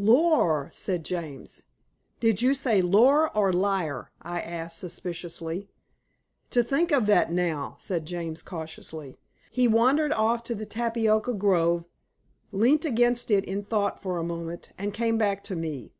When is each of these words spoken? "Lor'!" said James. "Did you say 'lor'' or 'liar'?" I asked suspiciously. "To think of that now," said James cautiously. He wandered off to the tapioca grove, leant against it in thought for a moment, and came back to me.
"Lor'!" 0.00 0.70
said 0.72 1.04
James. 1.04 1.64
"Did 2.20 2.40
you 2.40 2.54
say 2.54 2.80
'lor'' 2.80 3.36
or 3.36 3.52
'liar'?" 3.52 4.12
I 4.22 4.40
asked 4.40 4.78
suspiciously. 4.78 5.70
"To 6.50 6.62
think 6.62 6.92
of 6.92 7.06
that 7.06 7.32
now," 7.32 7.74
said 7.80 8.06
James 8.06 8.40
cautiously. 8.40 9.18
He 9.50 9.66
wandered 9.66 10.12
off 10.12 10.44
to 10.44 10.54
the 10.54 10.66
tapioca 10.66 11.32
grove, 11.34 11.84
leant 12.52 12.84
against 12.84 13.28
it 13.32 13.44
in 13.44 13.64
thought 13.64 14.00
for 14.00 14.18
a 14.18 14.22
moment, 14.22 14.70
and 14.78 14.94
came 14.94 15.18
back 15.18 15.42
to 15.42 15.56
me. 15.56 15.90